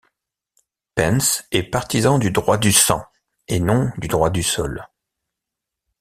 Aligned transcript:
Pence 0.95 1.43
est 1.51 1.61
partisan 1.61 2.17
du 2.17 2.31
droit 2.31 2.57
du 2.57 2.71
sang, 2.71 3.03
et 3.47 3.59
non 3.59 3.91
du 3.99 4.07
droit 4.07 4.31
du 4.31 4.41
sol. 4.41 4.87